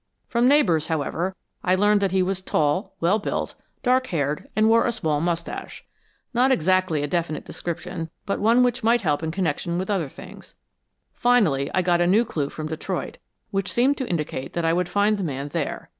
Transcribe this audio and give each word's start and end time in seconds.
From 0.27 0.47
neighbors, 0.47 0.87
however, 0.87 1.35
I 1.63 1.75
learned 1.75 2.01
that 2.01 2.11
he 2.11 2.23
was 2.23 2.41
tall, 2.41 2.95
well 3.01 3.19
built, 3.19 3.53
dark 3.83 4.07
haired 4.07 4.49
and 4.55 4.67
wore 4.67 4.87
a 4.87 4.91
small 4.91 5.21
mustache. 5.21 5.85
Not 6.33 6.51
exactly 6.51 7.03
a 7.03 7.07
definite 7.07 7.45
description, 7.45 8.09
but 8.25 8.39
one 8.39 8.63
which 8.63 8.83
might 8.83 9.01
help 9.01 9.21
in 9.21 9.29
connection 9.29 9.77
with 9.77 9.91
other 9.91 10.07
things. 10.09 10.55
Finally, 11.13 11.69
I 11.75 11.83
got 11.83 12.01
a 12.01 12.07
new 12.07 12.25
clue 12.25 12.49
from 12.49 12.65
Detroit, 12.65 13.19
which 13.51 13.71
seemed 13.71 13.95
to 13.97 14.09
indicate 14.09 14.53
that 14.53 14.65
I 14.65 14.73
would 14.73 14.89
find 14.89 15.19
the 15.19 15.23
man 15.23 15.49
there. 15.49 15.87